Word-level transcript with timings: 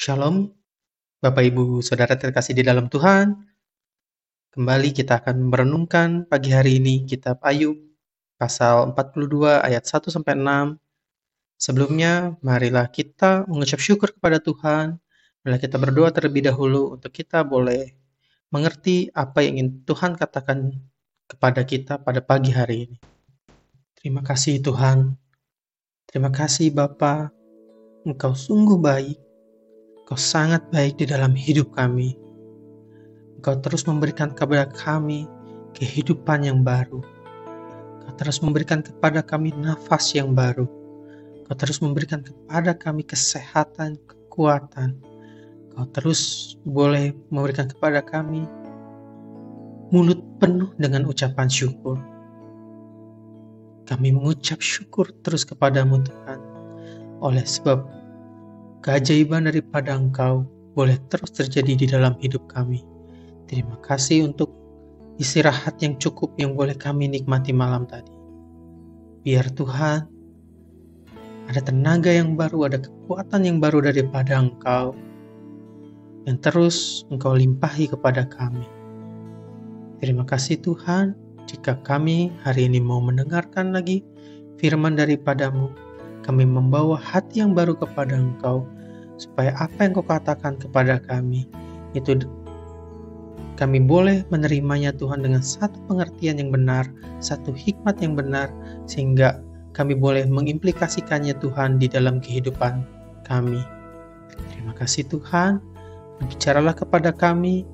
Shalom, 0.00 0.48
Bapak 1.20 1.44
Ibu 1.44 1.84
Saudara 1.84 2.16
terkasih 2.16 2.56
di 2.56 2.64
dalam 2.64 2.88
Tuhan. 2.88 3.36
Kembali 4.48 4.96
kita 4.96 5.20
akan 5.20 5.52
merenungkan 5.52 6.24
pagi 6.24 6.56
hari 6.56 6.80
ini 6.80 7.04
kitab 7.04 7.36
Ayub 7.44 7.76
pasal 8.40 8.96
42 8.96 9.60
ayat 9.60 9.84
1 9.84 10.08
sampai 10.08 10.40
6. 10.40 10.80
Sebelumnya, 11.60 12.32
marilah 12.40 12.88
kita 12.88 13.44
mengucap 13.44 13.76
syukur 13.76 14.16
kepada 14.16 14.40
Tuhan. 14.40 14.96
Marilah 15.44 15.60
kita 15.60 15.76
berdoa 15.76 16.08
terlebih 16.16 16.48
dahulu 16.48 16.96
untuk 16.96 17.12
kita 17.12 17.44
boleh 17.44 17.92
mengerti 18.48 19.12
apa 19.12 19.44
yang 19.44 19.60
ingin 19.60 19.84
Tuhan 19.84 20.16
katakan 20.16 20.80
kepada 21.28 21.60
kita 21.68 22.00
pada 22.00 22.24
pagi 22.24 22.56
hari 22.56 22.88
ini. 22.88 22.96
Terima 24.00 24.24
kasih 24.24 24.64
Tuhan. 24.64 25.12
Terima 26.08 26.32
kasih 26.32 26.72
Bapa. 26.72 27.28
Engkau 28.08 28.32
sungguh 28.32 28.80
baik 28.80 29.29
Engkau 30.10 30.26
sangat 30.26 30.66
baik 30.74 30.98
di 30.98 31.06
dalam 31.06 31.38
hidup 31.38 31.70
kami. 31.70 32.18
Engkau 33.38 33.62
terus 33.62 33.86
memberikan 33.86 34.34
kepada 34.34 34.66
kami 34.66 35.30
kehidupan 35.78 36.42
yang 36.42 36.66
baru. 36.66 36.98
Engkau 38.02 38.18
terus 38.18 38.42
memberikan 38.42 38.82
kepada 38.82 39.22
kami 39.22 39.54
nafas 39.54 40.10
yang 40.10 40.34
baru. 40.34 40.66
Engkau 41.46 41.54
terus 41.54 41.78
memberikan 41.78 42.26
kepada 42.26 42.74
kami 42.74 43.06
kesehatan, 43.06 44.02
kekuatan. 44.10 44.98
Engkau 45.70 45.86
terus 45.94 46.58
boleh 46.66 47.14
memberikan 47.30 47.70
kepada 47.70 48.02
kami 48.02 48.50
mulut 49.94 50.18
penuh 50.42 50.74
dengan 50.74 51.06
ucapan 51.06 51.46
syukur. 51.46 52.02
Kami 53.86 54.10
mengucap 54.10 54.58
syukur 54.58 55.06
terus 55.22 55.46
kepadamu 55.46 56.02
Tuhan. 56.02 56.42
Oleh 57.22 57.46
sebab 57.46 57.99
keajaiban 58.80 59.44
daripada 59.48 59.96
Engkau 59.96 60.48
boleh 60.72 60.96
terus 61.12 61.32
terjadi 61.34 61.72
di 61.76 61.86
dalam 61.88 62.16
hidup 62.20 62.48
kami. 62.48 62.80
Terima 63.50 63.76
kasih 63.84 64.30
untuk 64.30 64.54
istirahat 65.20 65.76
yang 65.84 65.98
cukup 66.00 66.32
yang 66.40 66.56
boleh 66.56 66.72
kami 66.78 67.10
nikmati 67.10 67.52
malam 67.52 67.84
tadi. 67.84 68.12
Biar 69.20 69.52
Tuhan 69.52 70.08
ada 71.50 71.60
tenaga 71.60 72.08
yang 72.14 72.38
baru, 72.38 72.70
ada 72.70 72.78
kekuatan 72.80 73.42
yang 73.44 73.58
baru 73.58 73.84
daripada 73.84 74.38
Engkau 74.38 74.96
yang 76.24 76.38
terus 76.40 77.04
Engkau 77.10 77.36
limpahi 77.36 77.90
kepada 77.90 78.24
kami. 78.28 78.64
Terima 80.00 80.24
kasih 80.24 80.56
Tuhan, 80.64 81.12
jika 81.44 81.76
kami 81.84 82.32
hari 82.40 82.70
ini 82.70 82.80
mau 82.80 83.02
mendengarkan 83.04 83.76
lagi 83.76 84.00
firman 84.56 84.96
daripadamu, 84.96 85.68
kami 86.26 86.44
membawa 86.44 86.96
hati 86.98 87.40
yang 87.40 87.56
baru 87.56 87.76
kepada 87.76 88.16
Engkau, 88.16 88.68
supaya 89.20 89.52
apa 89.60 89.84
yang 89.84 89.92
Kau 89.96 90.06
katakan 90.06 90.56
kepada 90.56 90.96
kami 91.04 91.44
itu 91.92 92.24
kami 93.60 93.76
boleh 93.76 94.24
menerimanya 94.32 94.88
Tuhan 94.96 95.20
dengan 95.20 95.44
satu 95.44 95.76
pengertian 95.84 96.40
yang 96.40 96.48
benar, 96.48 96.88
satu 97.20 97.52
hikmat 97.52 98.00
yang 98.00 98.16
benar, 98.16 98.48
sehingga 98.88 99.44
kami 99.76 99.92
boleh 99.92 100.24
mengimplikasikannya 100.24 101.36
Tuhan 101.44 101.76
di 101.76 101.84
dalam 101.84 102.24
kehidupan 102.24 102.80
kami. 103.28 103.60
Terima 104.48 104.72
kasih 104.72 105.04
Tuhan, 105.12 105.60
bicaralah 106.24 106.72
kepada 106.72 107.12
kami, 107.12 107.68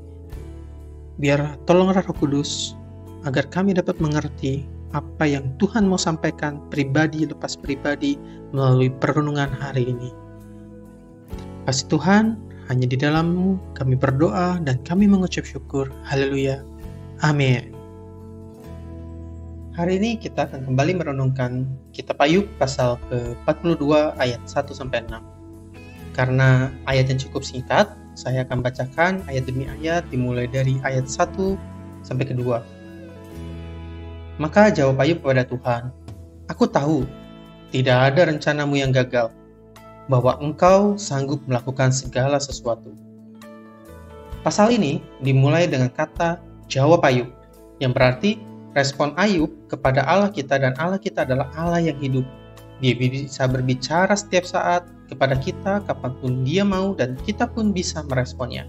biar 1.22 1.54
tolonglah 1.70 2.02
Roh 2.02 2.18
Kudus, 2.18 2.74
agar 3.22 3.46
kami 3.46 3.78
dapat 3.78 3.94
mengerti 4.02 4.66
apa 4.94 5.24
yang 5.26 5.50
Tuhan 5.58 5.88
mau 5.88 5.98
sampaikan 5.98 6.62
pribadi 6.70 7.26
lepas 7.26 7.58
pribadi 7.58 8.14
melalui 8.54 8.92
perenungan 9.02 9.50
hari 9.50 9.90
ini. 9.90 10.10
Kasih 11.66 11.90
Tuhan, 11.90 12.38
hanya 12.70 12.86
di 12.86 12.94
dalammu 12.98 13.58
kami 13.74 13.98
berdoa 13.98 14.62
dan 14.62 14.78
kami 14.86 15.10
mengucap 15.10 15.42
syukur. 15.42 15.90
Haleluya. 16.06 16.62
Amin. 17.22 17.74
Hari 19.76 20.00
ini 20.00 20.16
kita 20.16 20.48
akan 20.48 20.64
kembali 20.72 20.96
merenungkan 20.96 21.68
kitab 21.92 22.16
Ayub 22.24 22.48
pasal 22.56 22.96
ke-42 23.12 24.16
ayat 24.16 24.40
1 24.48 24.72
sampai 24.72 25.04
6. 25.04 25.20
Karena 26.16 26.72
ayat 26.88 27.12
yang 27.12 27.20
cukup 27.20 27.44
singkat, 27.44 27.92
saya 28.16 28.48
akan 28.48 28.64
bacakan 28.64 29.20
ayat 29.28 29.44
demi 29.44 29.68
ayat 29.68 30.08
dimulai 30.08 30.48
dari 30.48 30.80
ayat 30.80 31.04
1 31.04 31.60
sampai 32.00 32.24
kedua. 32.24 32.64
Maka 34.36 34.68
jawab 34.68 35.00
Ayub 35.00 35.24
kepada 35.24 35.48
Tuhan, 35.48 35.82
Aku 36.46 36.68
tahu, 36.68 37.02
tidak 37.74 38.12
ada 38.12 38.30
rencanamu 38.30 38.78
yang 38.78 38.94
gagal, 38.94 39.32
bahwa 40.06 40.38
engkau 40.38 40.94
sanggup 40.94 41.42
melakukan 41.50 41.90
segala 41.90 42.38
sesuatu. 42.38 42.94
Pasal 44.46 44.70
ini 44.76 45.02
dimulai 45.24 45.66
dengan 45.66 45.90
kata 45.90 46.38
jawab 46.70 47.02
Ayub, 47.02 47.26
yang 47.82 47.90
berarti 47.90 48.38
respon 48.76 49.16
Ayub 49.18 49.50
kepada 49.66 50.04
Allah 50.04 50.30
kita 50.30 50.60
dan 50.60 50.76
Allah 50.78 51.00
kita 51.00 51.26
adalah 51.26 51.50
Allah 51.56 51.82
yang 51.82 51.98
hidup. 51.98 52.22
Dia 52.78 52.92
bisa 52.92 53.48
berbicara 53.48 54.12
setiap 54.12 54.44
saat 54.44 54.84
kepada 55.08 55.34
kita 55.40 55.80
kapan 55.88 56.12
pun 56.20 56.44
dia 56.44 56.60
mau 56.60 56.92
dan 56.92 57.16
kita 57.24 57.48
pun 57.48 57.72
bisa 57.72 58.04
meresponnya. 58.04 58.68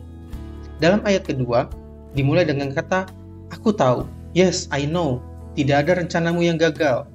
Dalam 0.80 1.04
ayat 1.04 1.28
kedua, 1.28 1.68
dimulai 2.16 2.48
dengan 2.48 2.72
kata, 2.72 3.10
Aku 3.52 3.72
tahu, 3.72 4.08
yes, 4.36 4.72
I 4.72 4.88
know, 4.88 5.24
tidak 5.58 5.90
ada 5.90 6.06
rencanamu 6.06 6.46
yang 6.46 6.62
gagal. 6.62 7.10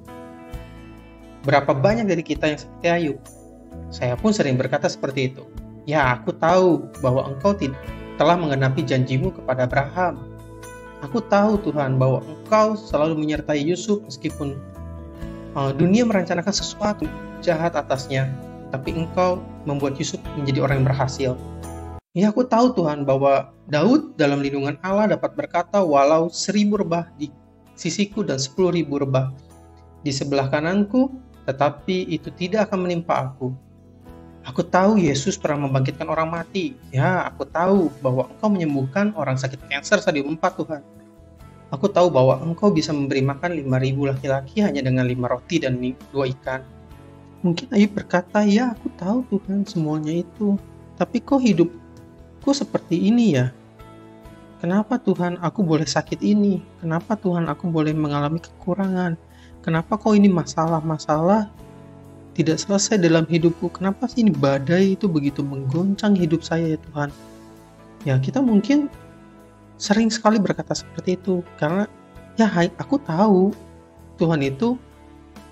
Berapa 1.47 1.71
banyak 1.71 2.11
dari 2.11 2.19
kita 2.19 2.51
yang 2.51 2.59
seperti 2.59 2.87
Ayub? 2.91 3.17
Saya 3.87 4.19
pun 4.19 4.35
sering 4.35 4.59
berkata 4.59 4.91
seperti 4.91 5.31
itu. 5.31 5.47
Ya, 5.87 6.19
aku 6.19 6.35
tahu 6.35 6.91
bahwa 6.99 7.31
engkau 7.31 7.55
telah 8.19 8.35
mengenapi 8.35 8.83
janjimu 8.83 9.31
kepada 9.31 9.63
Abraham. 9.63 10.27
Aku 11.03 11.19
tahu 11.23 11.59
Tuhan 11.59 11.99
bahwa 11.99 12.23
engkau 12.23 12.79
selalu 12.79 13.19
menyertai 13.19 13.59
Yusuf 13.59 13.99
meskipun 14.07 14.55
uh, 15.55 15.71
dunia 15.75 16.07
merencanakan 16.07 16.55
sesuatu 16.55 17.03
jahat 17.43 17.75
atasnya, 17.75 18.31
tapi 18.71 18.95
engkau 18.95 19.43
membuat 19.67 19.99
Yusuf 19.99 20.19
menjadi 20.39 20.63
orang 20.63 20.83
yang 20.83 20.87
berhasil. 20.87 21.31
Ya 22.15 22.31
aku 22.31 22.47
tahu 22.47 22.71
Tuhan 22.77 23.03
bahwa 23.03 23.51
Daud 23.67 24.15
dalam 24.15 24.39
lindungan 24.39 24.79
Allah 24.85 25.17
dapat 25.17 25.33
berkata 25.35 25.83
walau 25.83 26.31
seribu 26.31 26.79
rebah 26.79 27.09
di 27.19 27.33
sisiku 27.73 28.21
dan 28.21 28.37
sepuluh 28.37 28.73
ribu 28.73 29.01
rebah 29.01 29.33
di 30.03 30.11
sebelah 30.11 30.51
kananku, 30.51 31.09
tetapi 31.47 32.11
itu 32.11 32.29
tidak 32.35 32.69
akan 32.69 32.87
menimpa 32.87 33.31
aku. 33.31 33.55
Aku 34.43 34.59
tahu 34.59 34.99
Yesus 34.99 35.39
pernah 35.39 35.63
membangkitkan 35.67 36.03
orang 36.11 36.27
mati. 36.27 36.75
Ya, 36.91 37.23
aku 37.31 37.47
tahu 37.47 37.87
bahwa 38.03 38.27
Engkau 38.27 38.51
menyembuhkan 38.51 39.15
orang 39.15 39.39
sakit 39.39 39.55
kanker 39.71 40.03
stadium 40.03 40.35
4, 40.35 40.59
Tuhan. 40.59 40.83
Aku 41.71 41.87
tahu 41.87 42.11
bahwa 42.11 42.43
Engkau 42.43 42.67
bisa 42.67 42.91
memberi 42.91 43.23
makan 43.23 43.55
5.000 43.55 44.11
laki-laki 44.11 44.59
hanya 44.59 44.83
dengan 44.83 45.07
5 45.07 45.31
roti 45.31 45.63
dan 45.63 45.79
2 45.79 45.95
ikan. 46.37 46.59
Mungkin 47.39 47.71
Ayub 47.71 47.95
berkata, 47.95 48.43
ya 48.43 48.75
aku 48.75 48.91
tahu 48.99 49.23
Tuhan 49.31 49.63
semuanya 49.63 50.11
itu. 50.11 50.59
Tapi 50.99 51.23
kok 51.23 51.39
hidupku 51.39 52.51
seperti 52.51 52.99
ini 52.99 53.39
ya? 53.39 53.55
Kenapa 54.63 54.95
Tuhan 54.95 55.35
aku 55.43 55.59
boleh 55.59 55.83
sakit 55.83 56.23
ini? 56.23 56.63
Kenapa 56.79 57.19
Tuhan 57.19 57.51
aku 57.51 57.67
boleh 57.67 57.91
mengalami 57.91 58.39
kekurangan? 58.39 59.19
Kenapa 59.59 59.99
kok 59.99 60.15
ini 60.15 60.31
masalah-masalah 60.31 61.51
tidak 62.31 62.63
selesai 62.63 62.95
dalam 62.95 63.27
hidupku? 63.27 63.67
Kenapa 63.75 64.07
sih 64.07 64.23
ini 64.23 64.31
badai 64.31 64.95
itu 64.95 65.11
begitu 65.11 65.43
menggoncang 65.43 66.15
hidup 66.15 66.47
saya 66.47 66.79
ya 66.79 66.79
Tuhan? 66.79 67.11
Ya 68.07 68.15
kita 68.23 68.39
mungkin 68.39 68.87
sering 69.75 70.07
sekali 70.07 70.39
berkata 70.39 70.71
seperti 70.71 71.19
itu 71.19 71.43
karena 71.59 71.83
ya 72.39 72.47
aku 72.79 73.03
tahu 73.03 73.51
Tuhan 74.15 74.47
itu 74.47 74.79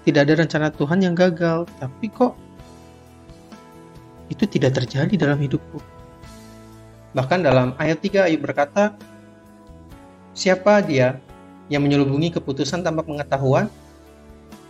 tidak 0.07 0.31
ada 0.31 0.39
rencana 0.39 0.71
Tuhan 0.71 1.03
yang 1.03 1.19
gagal, 1.19 1.67
tapi 1.83 2.07
kok 2.07 2.31
itu 4.31 4.47
tidak 4.47 4.79
terjadi 4.79 5.27
dalam 5.27 5.35
hidupku. 5.43 5.83
Bahkan 7.11 7.43
dalam 7.43 7.75
ayat 7.75 7.99
3 7.99 8.27
Ayub 8.31 8.47
berkata, 8.47 8.95
Siapa 10.31 10.79
dia 10.79 11.19
yang 11.67 11.83
menyelubungi 11.83 12.31
keputusan 12.39 12.87
tanpa 12.87 13.03
pengetahuan? 13.03 13.67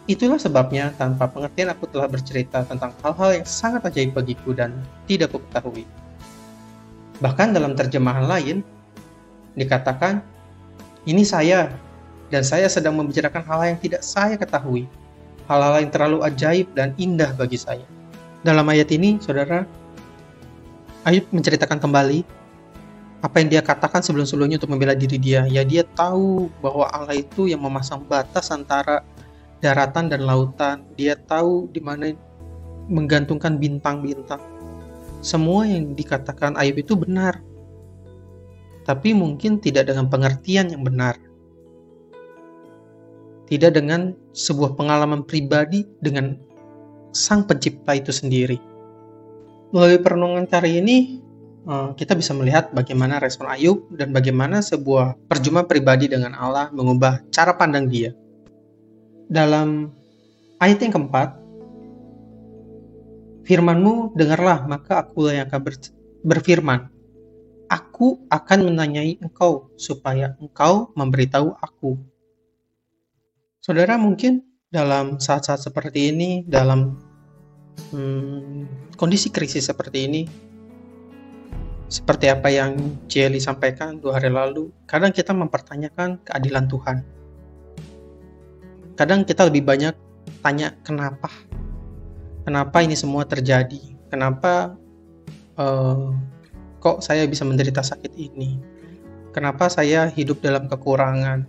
Itulah 0.10 0.42
sebabnya 0.42 0.90
tanpa 0.98 1.30
pengertian 1.30 1.70
aku 1.70 1.86
telah 1.86 2.10
bercerita 2.10 2.66
tentang 2.66 2.90
hal-hal 3.06 3.38
yang 3.38 3.46
sangat 3.46 3.86
ajaib 3.86 4.18
bagiku 4.18 4.58
dan 4.58 4.74
tidak 5.06 5.30
aku 5.30 5.46
ketahui. 5.46 5.86
Bahkan 7.22 7.54
dalam 7.54 7.78
terjemahan 7.78 8.26
lain, 8.26 8.66
dikatakan, 9.54 10.26
ini 11.06 11.22
saya, 11.22 11.70
dan 12.34 12.42
saya 12.42 12.66
sedang 12.66 12.98
membicarakan 12.98 13.46
hal 13.46 13.60
yang 13.70 13.78
tidak 13.78 14.02
saya 14.02 14.34
ketahui, 14.34 14.90
hal-hal 15.46 15.86
yang 15.86 15.94
terlalu 15.94 16.26
ajaib 16.26 16.66
dan 16.74 16.98
indah 16.98 17.30
bagi 17.38 17.62
saya. 17.62 17.86
Dalam 18.42 18.66
ayat 18.66 18.90
ini, 18.90 19.22
saudara, 19.22 19.70
Ayub 21.02 21.26
menceritakan 21.34 21.82
kembali 21.82 22.22
apa 23.22 23.36
yang 23.42 23.50
dia 23.50 23.62
katakan 23.62 24.06
sebelum-sebelumnya 24.06 24.62
untuk 24.62 24.70
membela 24.70 24.94
diri 24.94 25.18
dia. 25.18 25.46
Ya 25.50 25.66
dia 25.66 25.82
tahu 25.98 26.50
bahwa 26.62 26.90
Allah 26.94 27.18
itu 27.18 27.50
yang 27.50 27.62
memasang 27.62 28.06
batas 28.06 28.54
antara 28.54 29.02
daratan 29.62 30.10
dan 30.10 30.26
lautan. 30.26 30.86
Dia 30.98 31.18
tahu 31.18 31.70
di 31.74 31.82
mana 31.82 32.14
menggantungkan 32.90 33.58
bintang-bintang. 33.58 34.42
semua 35.22 35.70
yang 35.70 35.94
dikatakan 35.94 36.58
Ayub 36.58 36.82
itu 36.82 36.98
benar. 36.98 37.38
Tapi 38.90 39.14
mungkin 39.14 39.62
tidak 39.62 39.86
dengan 39.86 40.10
pengertian 40.10 40.74
yang 40.74 40.82
benar. 40.82 41.14
Tidak 43.46 43.70
dengan 43.70 44.18
sebuah 44.34 44.74
pengalaman 44.74 45.22
pribadi 45.22 45.86
dengan 46.02 46.42
sang 47.14 47.46
pencipta 47.46 47.94
itu 47.94 48.10
sendiri. 48.10 48.71
Melalui 49.72 50.04
perenungan 50.04 50.44
kali 50.52 50.84
ini, 50.84 51.24
eh, 51.64 51.90
kita 51.96 52.12
bisa 52.20 52.36
melihat 52.36 52.76
bagaimana 52.76 53.24
respon 53.24 53.48
Ayub 53.48 53.88
dan 53.96 54.12
bagaimana 54.12 54.60
sebuah 54.60 55.16
perjumpaan 55.32 55.68
pribadi 55.68 56.12
dengan 56.12 56.36
Allah 56.36 56.68
mengubah 56.76 57.24
cara 57.32 57.56
pandang 57.56 57.88
dia. 57.88 58.12
Dalam 59.32 59.88
ayat 60.60 60.84
yang 60.84 60.92
keempat, 60.92 61.40
firmanmu 63.48 64.12
dengarlah, 64.20 64.68
maka 64.68 65.08
aku 65.08 65.32
yang 65.32 65.48
akan 65.48 65.62
berfirman. 66.28 66.92
Aku 67.72 68.28
akan 68.28 68.68
menanyai 68.68 69.24
engkau, 69.24 69.72
supaya 69.80 70.36
engkau 70.44 70.92
memberitahu 71.00 71.56
aku. 71.56 71.96
Saudara 73.64 73.96
mungkin 73.96 74.44
dalam 74.68 75.24
saat-saat 75.24 75.64
seperti 75.64 76.12
ini, 76.12 76.44
dalam 76.44 77.00
hmm, 77.92 78.96
kondisi 78.96 79.28
krisis 79.34 79.68
seperti 79.68 80.00
ini, 80.08 80.22
seperti 81.92 82.32
apa 82.32 82.48
yang 82.48 82.80
Jelly 83.12 83.44
sampaikan 83.44 84.00
dua 84.00 84.16
hari 84.16 84.32
lalu, 84.32 84.72
kadang 84.88 85.12
kita 85.12 85.36
mempertanyakan 85.36 86.24
keadilan 86.24 86.66
Tuhan. 86.72 86.98
Kadang 88.96 89.28
kita 89.28 89.52
lebih 89.52 89.68
banyak 89.68 89.96
tanya 90.40 90.72
kenapa, 90.88 91.28
kenapa 92.48 92.80
ini 92.80 92.96
semua 92.96 93.28
terjadi, 93.28 93.82
kenapa 94.08 94.80
uh, 95.60 96.16
kok 96.80 97.04
saya 97.04 97.28
bisa 97.28 97.44
menderita 97.44 97.84
sakit 97.84 98.14
ini, 98.16 98.56
kenapa 99.36 99.68
saya 99.68 100.08
hidup 100.08 100.40
dalam 100.40 100.72
kekurangan. 100.72 101.44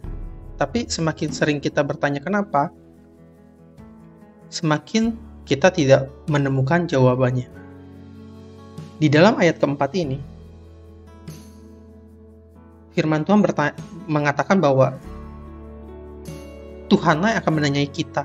Tapi 0.59 0.87
semakin 0.87 1.31
sering 1.35 1.59
kita 1.59 1.83
bertanya 1.83 2.23
kenapa, 2.23 2.71
semakin 4.53 5.17
kita 5.53 5.69
tidak 5.69 6.09
menemukan 6.33 6.89
jawabannya. 6.89 7.45
Di 8.97 9.13
dalam 9.13 9.37
ayat 9.37 9.61
keempat 9.61 9.93
ini, 9.93 10.17
firman 12.97 13.21
Tuhan 13.29 13.45
mengatakan 14.09 14.65
bahwa 14.65 14.97
Tuhanlah 16.89 17.37
yang 17.37 17.41
akan 17.45 17.53
menanyai 17.53 17.89
kita. 17.89 18.25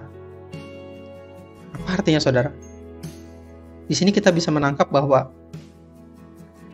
Apa 1.76 2.00
artinya 2.00 2.24
saudara? 2.24 2.56
Di 3.92 3.96
sini 3.96 4.16
kita 4.16 4.32
bisa 4.32 4.48
menangkap 4.48 4.88
bahwa 4.88 5.28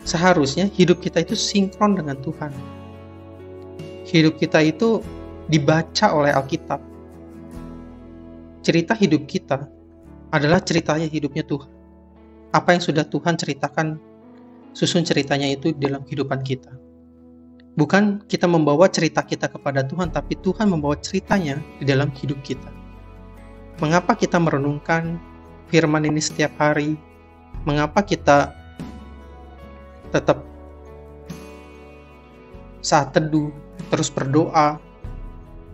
seharusnya 0.05 0.69
hidup 0.69 1.01
kita 1.01 1.25
itu 1.25 1.33
sinkron 1.33 1.97
dengan 1.97 2.17
Tuhan. 2.21 2.53
Hidup 4.05 4.37
kita 4.37 4.61
itu 4.61 5.01
dibaca 5.49 6.13
oleh 6.13 6.29
Alkitab 6.29 6.93
cerita 8.63 8.95
hidup 8.95 9.27
kita 9.27 9.67
adalah 10.33 10.57
ceritanya 10.65 11.05
hidupnya 11.05 11.45
Tuhan. 11.45 11.69
Apa 12.49 12.73
yang 12.73 12.81
sudah 12.81 13.05
Tuhan 13.05 13.37
ceritakan, 13.37 14.01
susun 14.73 15.05
ceritanya 15.05 15.45
itu 15.45 15.69
dalam 15.77 16.01
kehidupan 16.01 16.41
kita. 16.41 16.73
Bukan 17.77 18.25
kita 18.25 18.49
membawa 18.49 18.89
cerita 18.89 19.21
kita 19.21 19.45
kepada 19.49 19.85
Tuhan, 19.85 20.09
tapi 20.09 20.33
Tuhan 20.41 20.73
membawa 20.73 20.97
ceritanya 20.97 21.61
di 21.77 21.85
dalam 21.85 22.09
hidup 22.17 22.41
kita. 22.41 22.69
Mengapa 23.77 24.17
kita 24.17 24.41
merenungkan 24.41 25.21
firman 25.69 26.05
ini 26.05 26.21
setiap 26.21 26.53
hari? 26.57 26.97
Mengapa 27.65 28.01
kita 28.01 28.53
tetap 30.13 30.45
saat 32.81 33.13
teduh, 33.13 33.49
terus 33.89 34.09
berdoa, 34.13 34.77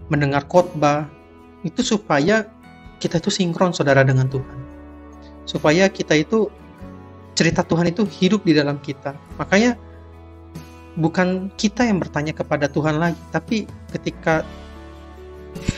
mendengar 0.08 0.48
khotbah, 0.48 1.08
itu 1.68 1.84
supaya 1.84 2.48
kita 3.00 3.18
itu 3.18 3.32
sinkron 3.32 3.72
saudara 3.72 4.04
dengan 4.04 4.28
Tuhan. 4.28 4.60
Supaya 5.48 5.88
kita 5.90 6.14
itu 6.20 6.52
cerita 7.34 7.64
Tuhan 7.64 7.90
itu 7.90 8.04
hidup 8.04 8.44
di 8.44 8.52
dalam 8.52 8.78
kita. 8.84 9.16
Makanya 9.40 9.80
bukan 11.00 11.48
kita 11.56 11.88
yang 11.88 12.04
bertanya 12.04 12.36
kepada 12.36 12.68
Tuhan 12.68 13.00
lagi, 13.00 13.20
tapi 13.32 13.64
ketika 13.96 14.44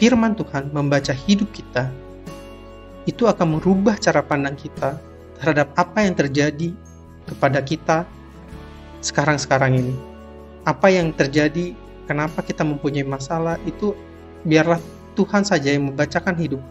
firman 0.01 0.33
Tuhan 0.33 0.73
membaca 0.73 1.13
hidup 1.13 1.53
kita, 1.53 1.93
itu 3.05 3.29
akan 3.29 3.61
merubah 3.61 3.97
cara 4.01 4.25
pandang 4.25 4.57
kita 4.57 4.97
terhadap 5.37 5.73
apa 5.77 6.05
yang 6.05 6.17
terjadi 6.17 6.73
kepada 7.29 7.61
kita 7.61 7.97
sekarang-sekarang 9.05 9.77
ini. 9.77 9.95
Apa 10.65 10.93
yang 10.93 11.09
terjadi, 11.13 11.73
kenapa 12.05 12.45
kita 12.45 12.61
mempunyai 12.61 13.05
masalah, 13.05 13.57
itu 13.65 13.97
biarlah 14.45 14.77
Tuhan 15.17 15.45
saja 15.45 15.73
yang 15.73 15.93
membacakan 15.93 16.37
hidup 16.37 16.61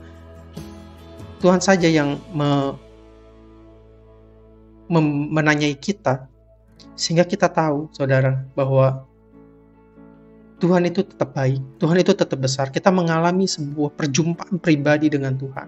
Tuhan 1.40 1.60
saja 1.60 1.88
yang 1.88 2.20
me, 2.36 2.76
me, 4.92 5.00
menanyai 5.32 5.74
kita 5.74 6.28
sehingga 6.92 7.24
kita 7.24 7.48
tahu 7.48 7.88
saudara 7.96 8.44
bahwa 8.52 9.08
Tuhan 10.60 10.84
itu 10.84 11.00
tetap 11.00 11.32
baik, 11.32 11.64
Tuhan 11.80 11.96
itu 12.04 12.12
tetap 12.12 12.36
besar. 12.36 12.68
Kita 12.68 12.92
mengalami 12.92 13.48
sebuah 13.48 13.96
perjumpaan 13.96 14.60
pribadi 14.60 15.08
dengan 15.08 15.32
Tuhan. 15.40 15.64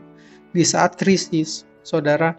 Di 0.52 0.60
saat 0.69 1.00
krisis, 1.00 1.64
saudara, 1.80 2.36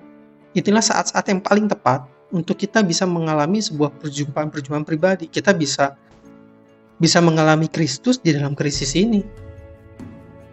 itulah 0.54 0.86
saat-saat 0.86 1.34
yang 1.34 1.42
paling 1.42 1.66
tepat 1.66 2.06
untuk 2.30 2.62
kita 2.62 2.86
bisa 2.86 3.10
mengalami 3.10 3.58
sebuah 3.58 3.98
perjumpaan-perjumpaan 3.98 4.86
pribadi. 4.86 5.26
Kita 5.26 5.50
bisa 5.58 5.98
bisa 7.02 7.18
mengalami 7.26 7.66
Kristus 7.66 8.22
di 8.22 8.38
dalam 8.38 8.54
krisis 8.54 8.94
ini. 8.94 9.26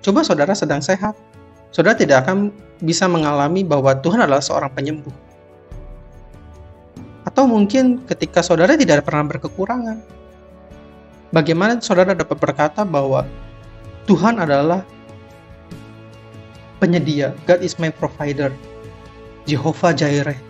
Coba 0.00 0.25
saudara 0.25 0.56
sedang 0.56 0.81
sehat, 0.81 1.12
saudara 1.70 1.99
tidak 1.99 2.26
akan 2.26 2.55
bisa 2.82 3.06
mengalami 3.06 3.62
bahwa 3.62 3.94
Tuhan 3.99 4.22
adalah 4.22 4.43
seorang 4.43 4.70
penyembuh. 4.75 5.12
Atau 7.26 7.46
mungkin 7.46 8.02
ketika 8.08 8.43
saudara 8.43 8.75
tidak 8.75 9.06
pernah 9.06 9.28
berkekurangan, 9.31 10.02
bagaimana 11.31 11.78
saudara 11.78 12.17
dapat 12.17 12.37
berkata 12.40 12.82
bahwa 12.82 13.28
Tuhan 14.08 14.43
adalah 14.43 14.82
penyedia, 16.82 17.37
God 17.44 17.61
is 17.61 17.76
my 17.76 17.93
provider, 17.93 18.50
Jehovah 19.44 19.93
Jireh. 19.94 20.40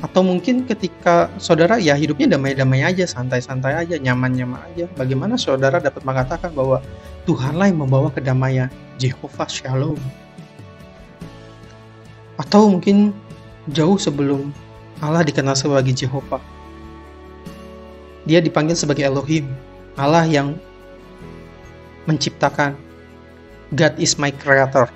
Atau 0.00 0.24
mungkin 0.24 0.64
ketika 0.64 1.28
saudara 1.36 1.76
ya 1.76 1.92
hidupnya 1.92 2.32
damai-damai 2.32 2.80
aja, 2.80 3.04
santai-santai 3.04 3.84
aja, 3.84 4.00
nyaman-nyaman 4.00 4.64
aja. 4.72 4.88
Bagaimana 4.96 5.36
saudara 5.36 5.76
dapat 5.76 6.00
mengatakan 6.08 6.56
bahwa 6.56 6.80
Tuhanlah 7.28 7.68
yang 7.68 7.84
membawa 7.84 8.08
kedamaian, 8.08 8.72
Jehovah 9.00 9.48
Shalom. 9.48 9.96
Atau 12.36 12.68
mungkin 12.68 13.16
jauh 13.72 13.96
sebelum 13.96 14.52
Allah 15.00 15.24
dikenal 15.24 15.56
sebagai 15.56 15.96
Jehovah. 15.96 16.44
Dia 18.28 18.44
dipanggil 18.44 18.76
sebagai 18.76 19.08
Elohim, 19.08 19.48
Allah 19.96 20.28
yang 20.28 20.60
menciptakan. 22.04 22.76
God 23.72 23.96
is 23.96 24.20
my 24.20 24.28
creator. 24.28 24.90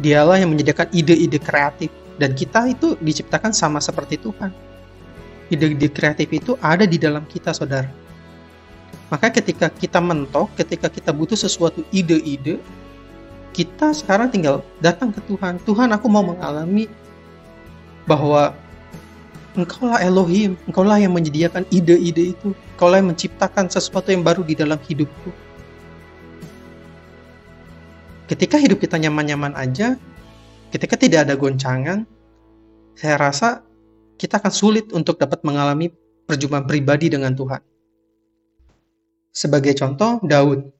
Dialah 0.00 0.40
yang 0.40 0.54
menyediakan 0.54 0.88
ide-ide 0.94 1.36
kreatif 1.36 1.92
dan 2.16 2.32
kita 2.32 2.72
itu 2.72 2.96
diciptakan 3.04 3.52
sama 3.52 3.82
seperti 3.82 4.16
Tuhan. 4.16 4.54
Ide-ide 5.52 5.92
kreatif 5.92 6.30
itu 6.32 6.54
ada 6.64 6.88
di 6.88 6.96
dalam 6.96 7.26
kita, 7.28 7.52
saudara. 7.52 7.90
Maka 9.10 9.30
ketika 9.30 9.70
kita 9.70 10.02
mentok, 10.02 10.50
ketika 10.58 10.90
kita 10.90 11.10
butuh 11.14 11.38
sesuatu 11.38 11.82
ide-ide, 11.94 12.58
kita 13.56 13.96
sekarang 13.96 14.28
tinggal 14.28 14.60
datang 14.84 15.08
ke 15.08 15.24
Tuhan. 15.24 15.56
Tuhan, 15.64 15.88
aku 15.96 16.12
mau 16.12 16.20
mengalami 16.20 16.92
bahwa 18.04 18.52
Engkaulah 19.56 20.04
Elohim, 20.04 20.60
Engkaulah 20.68 21.00
yang 21.00 21.16
menyediakan 21.16 21.64
ide-ide 21.72 22.36
itu, 22.36 22.52
Engkaulah 22.76 23.00
yang 23.00 23.16
menciptakan 23.16 23.72
sesuatu 23.72 24.12
yang 24.12 24.20
baru 24.20 24.44
di 24.44 24.52
dalam 24.52 24.76
hidupku. 24.76 25.32
Ketika 28.28 28.60
hidup 28.60 28.76
kita 28.76 29.00
nyaman-nyaman 29.00 29.56
aja, 29.56 29.96
ketika 30.68 31.00
tidak 31.00 31.24
ada 31.24 31.40
goncangan, 31.40 32.04
saya 32.92 33.16
rasa 33.16 33.64
kita 34.20 34.36
akan 34.36 34.52
sulit 34.52 34.92
untuk 34.92 35.16
dapat 35.16 35.40
mengalami 35.48 35.88
perjumpaan 36.28 36.68
pribadi 36.68 37.08
dengan 37.08 37.32
Tuhan. 37.32 37.64
Sebagai 39.32 39.72
contoh, 39.72 40.20
Daud. 40.20 40.75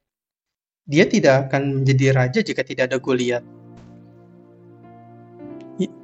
Dia 0.86 1.04
tidak 1.06 1.50
akan 1.50 1.82
menjadi 1.82 2.14
raja 2.14 2.40
jika 2.42 2.62
tidak 2.62 2.94
ada 2.94 2.98
Goliat. 3.02 3.42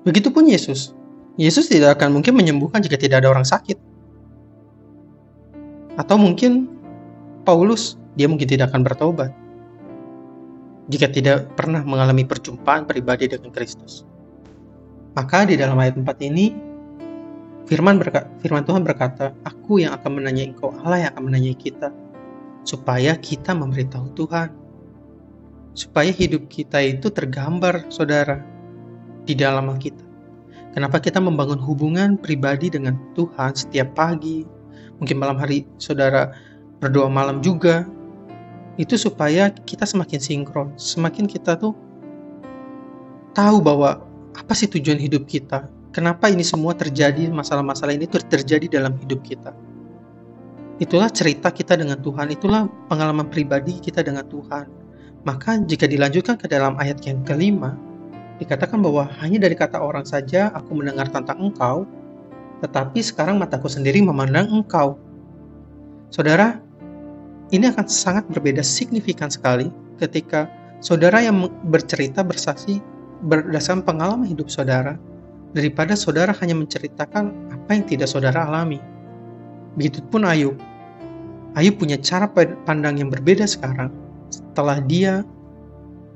Begitupun 0.02 0.50
Yesus. 0.50 0.90
Yesus 1.38 1.70
tidak 1.70 1.96
akan 1.96 2.18
mungkin 2.20 2.34
menyembuhkan 2.36 2.82
jika 2.82 2.98
tidak 2.98 3.24
ada 3.24 3.30
orang 3.30 3.46
sakit. 3.46 3.78
Atau 5.96 6.18
mungkin 6.18 6.66
Paulus, 7.46 7.96
dia 8.18 8.26
mungkin 8.26 8.50
tidak 8.50 8.74
akan 8.74 8.82
bertobat 8.84 9.30
jika 10.90 11.06
tidak 11.08 11.48
pernah 11.54 11.80
mengalami 11.86 12.26
perjumpaan 12.26 12.84
pribadi 12.84 13.30
dengan 13.30 13.54
Kristus. 13.54 14.02
Maka 15.14 15.46
di 15.46 15.54
dalam 15.54 15.78
ayat 15.78 15.94
4 15.94 16.28
ini, 16.28 16.72
Firman, 17.62 17.96
berkata, 17.96 18.26
firman 18.42 18.66
Tuhan 18.66 18.82
berkata, 18.82 19.32
Aku 19.46 19.78
yang 19.78 19.94
akan 19.94 20.18
menanyai 20.18 20.50
engkau, 20.50 20.74
Allah 20.82 21.06
yang 21.06 21.10
akan 21.14 21.24
menanyai 21.30 21.54
kita, 21.56 21.94
supaya 22.66 23.14
kita 23.16 23.54
memberitahu 23.54 24.12
Tuhan. 24.18 24.61
Supaya 25.72 26.12
hidup 26.12 26.52
kita 26.52 26.80
itu 26.84 27.08
tergambar, 27.08 27.88
saudara, 27.88 28.44
di 29.24 29.32
dalam 29.32 29.72
kita. 29.80 30.04
Kenapa 30.72 31.00
kita 31.00 31.20
membangun 31.20 31.60
hubungan 31.60 32.16
pribadi 32.16 32.72
dengan 32.72 32.96
Tuhan 33.12 33.52
setiap 33.52 33.92
pagi, 33.92 34.44
mungkin 34.96 35.20
malam 35.20 35.36
hari 35.36 35.68
saudara 35.76 36.32
berdoa 36.80 37.12
malam 37.12 37.44
juga, 37.44 37.84
itu 38.80 38.96
supaya 38.96 39.52
kita 39.52 39.84
semakin 39.84 40.20
sinkron, 40.20 40.68
semakin 40.80 41.28
kita 41.28 41.60
tuh 41.60 41.76
tahu 43.36 43.60
bahwa 43.60 44.00
apa 44.32 44.52
sih 44.56 44.64
tujuan 44.64 44.96
hidup 44.96 45.28
kita, 45.28 45.68
Kenapa 45.92 46.32
ini 46.32 46.40
semua 46.40 46.72
terjadi, 46.72 47.28
masalah-masalah 47.28 47.92
ini 47.92 48.08
terjadi 48.08 48.80
dalam 48.80 48.96
hidup 48.96 49.20
kita? 49.20 49.52
Itulah 50.80 51.12
cerita 51.12 51.52
kita 51.52 51.76
dengan 51.76 52.00
Tuhan, 52.00 52.32
itulah 52.32 52.64
pengalaman 52.88 53.28
pribadi 53.28 53.76
kita 53.76 54.00
dengan 54.00 54.24
Tuhan. 54.24 54.72
Maka 55.22 55.54
jika 55.62 55.86
dilanjutkan 55.86 56.34
ke 56.34 56.50
dalam 56.50 56.74
ayat 56.82 56.98
yang 57.06 57.22
kelima, 57.22 57.78
dikatakan 58.42 58.82
bahwa 58.82 59.06
hanya 59.22 59.38
dari 59.46 59.54
kata 59.54 59.78
orang 59.78 60.02
saja 60.02 60.50
aku 60.50 60.74
mendengar 60.82 61.06
tentang 61.14 61.38
engkau, 61.38 61.86
tetapi 62.58 62.98
sekarang 62.98 63.38
mataku 63.38 63.70
sendiri 63.70 64.02
memandang 64.02 64.50
engkau. 64.50 64.98
Saudara, 66.10 66.58
ini 67.54 67.70
akan 67.70 67.86
sangat 67.86 68.26
berbeda 68.34 68.66
signifikan 68.66 69.30
sekali 69.30 69.70
ketika 70.02 70.50
saudara 70.82 71.22
yang 71.22 71.46
bercerita 71.70 72.26
bersaksi 72.26 72.82
berdasarkan 73.22 73.86
pengalaman 73.86 74.26
hidup 74.26 74.50
saudara 74.50 74.98
daripada 75.54 75.94
saudara 75.94 76.34
hanya 76.42 76.58
menceritakan 76.58 77.30
apa 77.54 77.70
yang 77.78 77.86
tidak 77.86 78.10
saudara 78.10 78.42
alami. 78.42 78.82
Begitupun 79.78 80.26
Ayub. 80.26 80.58
Ayub 81.54 81.78
punya 81.78 81.94
cara 82.02 82.26
pandang 82.66 82.98
yang 82.98 83.06
berbeda 83.12 83.46
sekarang 83.46 84.01
setelah 84.32 84.80
dia 84.80 85.20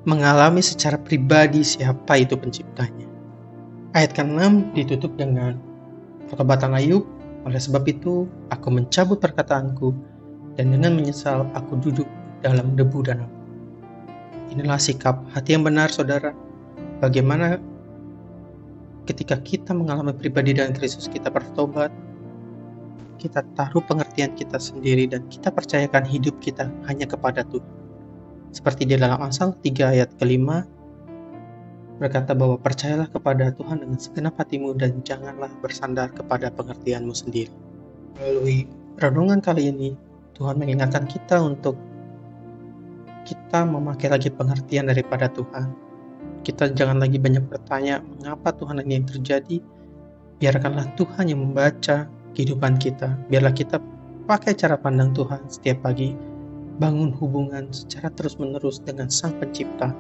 mengalami 0.09 0.65
secara 0.65 0.97
pribadi 0.97 1.61
siapa 1.61 2.17
itu 2.17 2.39
penciptanya. 2.39 3.05
Ayat 3.93 4.17
ke-6 4.17 4.73
ditutup 4.73 5.13
dengan 5.21 5.59
pertobatan 6.31 6.73
Ayub, 6.73 7.05
oleh 7.45 7.61
sebab 7.61 7.85
itu 7.91 8.25
aku 8.49 8.69
mencabut 8.73 9.21
perkataanku 9.21 9.93
dan 10.57 10.73
dengan 10.73 10.97
menyesal 10.97 11.45
aku 11.53 11.77
duduk 11.79 12.09
dalam 12.41 12.79
debu 12.79 13.05
dan 13.05 13.27
abu. 13.27 13.37
Inilah 14.55 14.79
sikap 14.79 15.21
hati 15.35 15.59
yang 15.59 15.67
benar 15.67 15.91
saudara. 15.91 16.31
Bagaimana 17.03 17.59
ketika 19.05 19.37
kita 19.43 19.75
mengalami 19.75 20.15
pribadi 20.15 20.55
dengan 20.55 20.73
Kristus 20.73 21.07
kita 21.07 21.31
bertobat 21.31 21.91
kita 23.17 23.43
taruh 23.57 23.81
pengertian 23.81 24.35
kita 24.37 24.61
sendiri 24.61 25.09
dan 25.09 25.25
kita 25.33 25.49
percayakan 25.49 26.05
hidup 26.05 26.37
kita 26.43 26.69
hanya 26.85 27.09
kepada 27.09 27.47
Tuhan 27.49 27.86
seperti 28.53 28.89
di 28.89 28.95
dalam 28.99 29.19
Amsal 29.23 29.55
3 29.63 29.95
ayat 29.97 30.11
kelima 30.19 30.67
berkata 31.97 32.37
bahwa 32.37 32.61
percayalah 32.61 33.09
kepada 33.09 33.51
Tuhan 33.57 33.81
dengan 33.81 33.97
segenap 33.97 34.37
hatimu 34.37 34.77
dan 34.77 35.01
janganlah 35.01 35.49
bersandar 35.65 36.13
kepada 36.13 36.53
pengertianmu 36.53 37.15
sendiri 37.17 37.53
melalui 38.21 38.69
renungan 39.01 39.41
kali 39.41 39.73
ini 39.73 39.91
Tuhan 40.37 40.61
mengingatkan 40.61 41.09
kita 41.09 41.41
untuk 41.41 41.75
kita 43.25 43.65
memakai 43.65 44.13
lagi 44.13 44.29
pengertian 44.29 44.93
daripada 44.93 45.33
Tuhan 45.33 45.87
kita 46.47 46.71
jangan 46.79 47.03
lagi 47.03 47.19
banyak 47.19 47.43
bertanya 47.51 47.99
mengapa 48.07 48.55
Tuhan 48.55 48.79
ini 48.87 49.03
yang 49.03 49.07
terjadi. 49.11 49.59
Biarkanlah 50.39 50.95
Tuhan 50.95 51.27
yang 51.27 51.43
membaca 51.43 52.07
kehidupan 52.39 52.79
kita. 52.79 53.19
Biarlah 53.27 53.51
kita 53.51 53.83
pakai 54.31 54.55
cara 54.55 54.79
pandang 54.79 55.11
Tuhan 55.11 55.43
setiap 55.51 55.83
pagi. 55.83 56.15
Bangun 56.77 57.09
hubungan 57.17 57.73
secara 57.73 58.13
terus-menerus 58.13 58.85
dengan 58.85 59.09
Sang 59.09 59.33
Pencipta. 59.41 59.97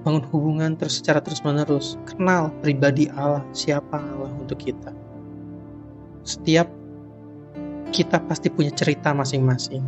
Bangun 0.00 0.24
hubungan 0.32 0.80
terus 0.80 1.04
secara 1.04 1.20
terus-menerus. 1.20 2.00
Kenal 2.08 2.48
pribadi 2.64 3.12
Allah, 3.12 3.44
siapa 3.52 4.00
Allah 4.00 4.32
untuk 4.32 4.56
kita. 4.56 4.96
Setiap 6.24 6.66
kita 7.92 8.16
pasti 8.24 8.48
punya 8.48 8.72
cerita 8.72 9.12
masing-masing. 9.12 9.84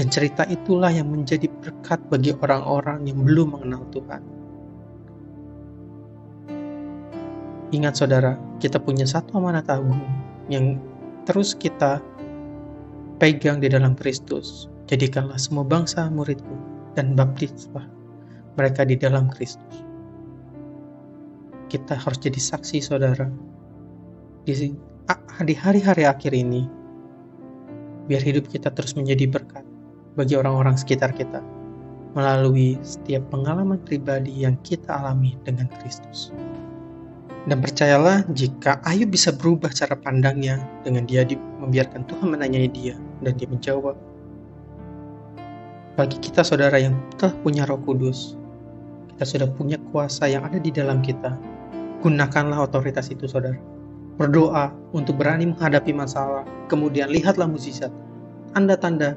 Dan 0.00 0.08
cerita 0.08 0.48
itulah 0.48 0.88
yang 0.88 1.12
menjadi 1.12 1.44
berkat 1.60 2.00
bagi 2.08 2.32
orang-orang 2.40 3.04
yang 3.04 3.20
belum 3.20 3.60
mengenal 3.60 3.84
Tuhan. 3.92 4.22
Ingat 7.70 8.00
saudara, 8.00 8.32
kita 8.64 8.80
punya 8.80 9.04
satu 9.04 9.36
amanat 9.36 9.68
agung 9.68 10.00
yang 10.48 10.80
terus 11.28 11.52
kita 11.52 12.00
pegang 13.20 13.60
di 13.60 13.68
dalam 13.68 13.92
Kristus. 13.92 14.69
Jadikanlah 14.90 15.38
semua 15.38 15.62
bangsa 15.62 16.10
muridku 16.10 16.58
dan 16.98 17.14
baptislah 17.14 17.86
mereka 18.58 18.82
di 18.82 18.98
dalam 18.98 19.30
Kristus. 19.30 19.86
Kita 21.70 21.94
harus 21.94 22.18
jadi 22.18 22.42
saksi 22.42 22.82
saudara 22.82 23.30
di, 24.42 24.74
di 25.46 25.54
hari-hari 25.54 26.02
akhir 26.02 26.34
ini 26.34 26.66
biar 28.10 28.18
hidup 28.18 28.50
kita 28.50 28.74
terus 28.74 28.98
menjadi 28.98 29.30
berkat 29.30 29.62
bagi 30.18 30.34
orang-orang 30.34 30.74
sekitar 30.74 31.14
kita 31.14 31.38
melalui 32.18 32.74
setiap 32.82 33.22
pengalaman 33.30 33.78
pribadi 33.86 34.42
yang 34.42 34.58
kita 34.66 34.90
alami 34.90 35.38
dengan 35.46 35.70
Kristus. 35.78 36.34
Dan 37.46 37.62
percayalah 37.62 38.26
jika 38.34 38.82
Ayub 38.82 39.14
bisa 39.14 39.30
berubah 39.30 39.70
cara 39.70 39.94
pandangnya 39.94 40.58
dengan 40.82 41.06
dia 41.06 41.22
membiarkan 41.62 42.02
Tuhan 42.10 42.34
menanyai 42.34 42.66
dia 42.68 42.98
dan 43.22 43.38
dia 43.38 43.46
menjawab. 43.46 44.09
Bagi 45.98 46.16
kita 46.22 46.46
saudara 46.46 46.78
yang 46.78 46.94
telah 47.18 47.34
punya 47.42 47.66
roh 47.66 47.80
kudus, 47.82 48.38
kita 49.14 49.24
sudah 49.26 49.48
punya 49.52 49.76
kuasa 49.90 50.30
yang 50.30 50.46
ada 50.46 50.56
di 50.56 50.70
dalam 50.70 51.02
kita. 51.02 51.34
Gunakanlah 52.00 52.64
otoritas 52.70 53.10
itu 53.10 53.26
saudara. 53.26 53.58
Berdoa 54.16 54.70
untuk 54.94 55.18
berani 55.18 55.50
menghadapi 55.50 55.90
masalah, 55.92 56.46
kemudian 56.70 57.10
lihatlah 57.10 57.48
mukjizat, 57.48 57.90
tanda-tanda 58.54 59.16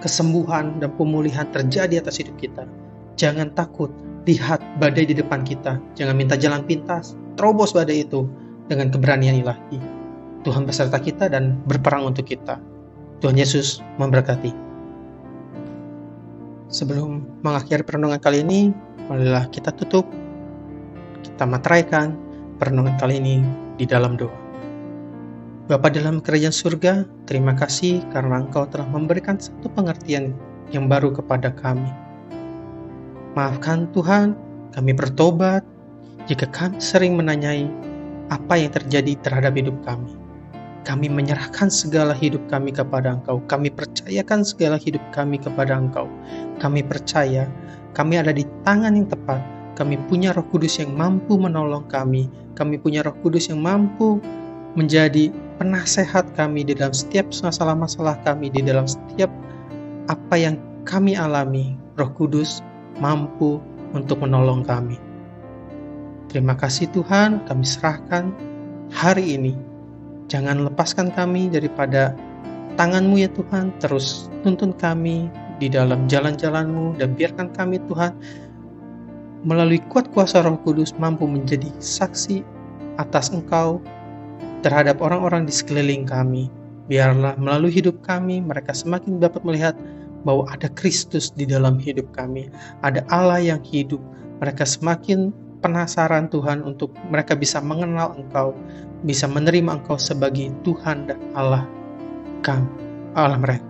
kesembuhan 0.00 0.78
dan 0.80 0.94
pemulihan 0.96 1.44
terjadi 1.50 2.00
atas 2.00 2.22
hidup 2.22 2.38
kita. 2.38 2.64
Jangan 3.20 3.52
takut, 3.52 3.92
lihat 4.24 4.62
badai 4.80 5.08
di 5.08 5.14
depan 5.18 5.44
kita. 5.44 5.76
Jangan 5.98 6.14
minta 6.16 6.38
jalan 6.38 6.64
pintas, 6.64 7.18
terobos 7.36 7.74
badai 7.74 8.06
itu 8.06 8.24
dengan 8.70 8.88
keberanian 8.88 9.42
ilahi. 9.42 9.78
Tuhan 10.42 10.66
beserta 10.66 10.98
kita 10.98 11.30
dan 11.30 11.60
berperang 11.68 12.08
untuk 12.08 12.26
kita. 12.26 12.58
Tuhan 13.22 13.38
Yesus 13.38 13.84
memberkati. 14.00 14.71
Sebelum 16.72 17.44
mengakhiri 17.44 17.84
perenungan 17.84 18.16
kali 18.16 18.40
ini, 18.40 18.72
marilah 19.04 19.44
kita 19.52 19.76
tutup, 19.76 20.08
kita 21.20 21.44
materaikan 21.44 22.16
perenungan 22.56 22.96
kali 22.96 23.20
ini 23.20 23.44
di 23.76 23.84
dalam 23.84 24.16
doa. 24.16 24.32
Bapa 25.68 25.92
dalam 25.92 26.24
kerajaan 26.24 26.50
surga, 26.50 27.04
terima 27.28 27.52
kasih 27.52 28.00
karena 28.08 28.40
Engkau 28.40 28.64
telah 28.72 28.88
memberikan 28.88 29.36
satu 29.36 29.68
pengertian 29.68 30.32
yang 30.72 30.88
baru 30.88 31.12
kepada 31.12 31.52
kami. 31.52 31.92
Maafkan 33.36 33.92
Tuhan, 33.92 34.32
kami 34.72 34.96
bertobat, 34.96 35.60
jika 36.24 36.48
kami 36.48 36.80
sering 36.80 37.20
menanyai 37.20 37.68
apa 38.32 38.56
yang 38.56 38.72
terjadi 38.72 39.12
terhadap 39.20 39.52
hidup 39.60 39.76
kami. 39.84 40.16
Kami 40.82 41.06
menyerahkan 41.06 41.70
segala 41.70 42.10
hidup 42.10 42.42
kami 42.50 42.74
kepada 42.74 43.14
Engkau. 43.14 43.38
Kami 43.46 43.70
percayakan 43.70 44.42
segala 44.42 44.74
hidup 44.82 45.02
kami 45.14 45.38
kepada 45.38 45.78
Engkau. 45.78 46.10
Kami 46.58 46.82
percaya 46.82 47.46
kami 47.92 48.16
ada 48.16 48.32
di 48.32 48.42
tangan 48.64 48.96
yang 48.96 49.06
tepat. 49.06 49.38
Kami 49.76 50.00
punya 50.08 50.32
Roh 50.32 50.44
Kudus 50.48 50.80
yang 50.80 50.96
mampu 50.96 51.36
menolong 51.36 51.84
kami. 51.92 52.28
Kami 52.56 52.80
punya 52.80 53.04
Roh 53.04 53.16
Kudus 53.20 53.52
yang 53.52 53.60
mampu 53.60 54.20
menjadi 54.72 55.28
penasehat 55.60 56.32
kami 56.32 56.64
di 56.64 56.72
dalam 56.72 56.96
setiap 56.96 57.28
masalah-masalah 57.30 58.16
kami, 58.24 58.48
di 58.48 58.64
dalam 58.64 58.88
setiap 58.88 59.28
apa 60.08 60.34
yang 60.34 60.56
kami 60.88 61.14
alami. 61.14 61.76
Roh 62.00 62.10
Kudus 62.16 62.64
mampu 62.98 63.60
untuk 63.92 64.24
menolong 64.24 64.64
kami. 64.64 64.96
Terima 66.32 66.56
kasih 66.56 66.88
Tuhan, 66.96 67.44
kami 67.44 67.64
serahkan 67.64 68.32
hari 68.88 69.36
ini. 69.36 69.52
Jangan 70.30 70.66
lepaskan 70.66 71.10
kami 71.14 71.50
daripada 71.50 72.14
tanganmu 72.76 73.20
ya 73.22 73.30
Tuhan, 73.32 73.74
terus 73.82 74.30
tuntun 74.46 74.74
kami 74.76 75.30
di 75.62 75.70
dalam 75.70 76.10
jalan-jalanmu 76.10 76.98
dan 76.98 77.14
biarkan 77.14 77.54
kami 77.54 77.78
Tuhan 77.86 78.14
melalui 79.42 79.82
kuat 79.90 80.10
kuasa 80.14 80.42
roh 80.42 80.58
kudus 80.62 80.94
mampu 80.98 81.26
menjadi 81.26 81.70
saksi 81.82 82.42
atas 82.98 83.34
Engkau 83.34 83.82
terhadap 84.62 85.02
orang-orang 85.02 85.46
di 85.46 85.54
sekeliling 85.54 86.06
kami. 86.06 86.46
Biarlah 86.86 87.38
melalui 87.38 87.74
hidup 87.74 88.02
kami 88.02 88.42
mereka 88.42 88.74
semakin 88.74 89.18
dapat 89.18 89.42
melihat 89.46 89.74
bahwa 90.22 90.46
ada 90.50 90.70
Kristus 90.70 91.34
di 91.34 91.46
dalam 91.46 91.78
hidup 91.82 92.06
kami, 92.14 92.50
ada 92.86 93.02
Allah 93.10 93.42
yang 93.42 93.62
hidup. 93.62 93.98
Mereka 94.42 94.66
semakin 94.66 95.30
penasaran 95.62 96.26
Tuhan 96.28 96.66
untuk 96.66 96.92
mereka 97.08 97.38
bisa 97.38 97.62
mengenal 97.62 98.18
Engkau, 98.18 98.52
bisa 99.06 99.30
menerima 99.30 99.78
Engkau 99.78 99.96
sebagai 99.96 100.50
Tuhan 100.66 101.06
dan 101.06 101.18
Allah 101.38 101.64
kami, 102.42 102.66
Allah 103.14 103.38
mereka. 103.38 103.64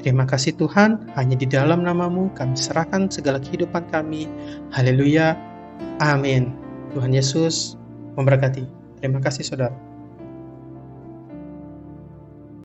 Terima 0.00 0.24
kasih 0.24 0.56
Tuhan, 0.56 1.12
hanya 1.14 1.36
di 1.36 1.44
dalam 1.44 1.84
namamu 1.84 2.32
kami 2.32 2.56
serahkan 2.56 3.12
segala 3.12 3.36
kehidupan 3.36 3.84
kami. 3.92 4.24
Haleluya. 4.72 5.36
Amin. 6.00 6.56
Tuhan 6.96 7.12
Yesus 7.12 7.76
memberkati. 8.16 8.64
Terima 8.98 9.20
kasih 9.20 9.44
saudara. 9.44 9.89